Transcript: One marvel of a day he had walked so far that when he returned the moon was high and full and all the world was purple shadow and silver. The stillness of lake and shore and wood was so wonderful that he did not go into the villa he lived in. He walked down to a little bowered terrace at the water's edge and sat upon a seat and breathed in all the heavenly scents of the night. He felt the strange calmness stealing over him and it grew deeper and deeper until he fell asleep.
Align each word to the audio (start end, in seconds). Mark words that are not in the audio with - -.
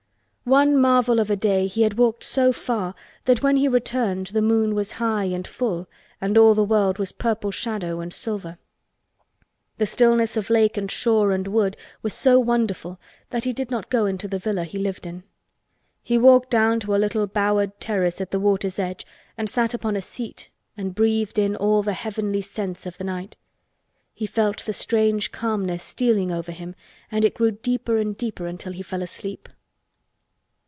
One 0.43 0.75
marvel 0.75 1.19
of 1.21 1.29
a 1.31 1.37
day 1.37 1.65
he 1.67 1.83
had 1.83 1.93
walked 1.97 2.25
so 2.25 2.51
far 2.51 2.93
that 3.23 3.41
when 3.41 3.55
he 3.55 3.69
returned 3.69 4.27
the 4.27 4.41
moon 4.41 4.75
was 4.75 4.93
high 4.93 5.25
and 5.25 5.47
full 5.47 5.87
and 6.19 6.37
all 6.37 6.53
the 6.53 6.63
world 6.63 6.97
was 6.97 7.13
purple 7.13 7.51
shadow 7.51 8.01
and 8.01 8.13
silver. 8.13 8.57
The 9.77 9.85
stillness 9.85 10.35
of 10.35 10.49
lake 10.49 10.75
and 10.75 10.91
shore 10.91 11.31
and 11.31 11.47
wood 11.47 11.77
was 12.01 12.13
so 12.13 12.37
wonderful 12.37 12.99
that 13.29 13.45
he 13.45 13.53
did 13.53 13.71
not 13.71 13.89
go 13.91 14.05
into 14.05 14.27
the 14.27 14.39
villa 14.39 14.65
he 14.65 14.77
lived 14.77 15.05
in. 15.05 15.23
He 16.03 16.17
walked 16.17 16.49
down 16.49 16.81
to 16.81 16.95
a 16.95 16.97
little 16.97 17.27
bowered 17.27 17.79
terrace 17.79 18.19
at 18.19 18.31
the 18.31 18.39
water's 18.39 18.79
edge 18.79 19.05
and 19.37 19.49
sat 19.49 19.73
upon 19.73 19.95
a 19.95 20.01
seat 20.01 20.49
and 20.75 20.95
breathed 20.95 21.39
in 21.39 21.55
all 21.55 21.81
the 21.81 21.93
heavenly 21.93 22.41
scents 22.41 22.85
of 22.85 22.97
the 22.97 23.05
night. 23.05 23.37
He 24.13 24.25
felt 24.27 24.65
the 24.65 24.73
strange 24.73 25.31
calmness 25.31 25.83
stealing 25.83 26.29
over 26.31 26.51
him 26.51 26.75
and 27.09 27.23
it 27.23 27.35
grew 27.35 27.51
deeper 27.51 27.95
and 27.97 28.17
deeper 28.17 28.47
until 28.47 28.73
he 28.73 28.81
fell 28.83 29.03
asleep. 29.03 29.47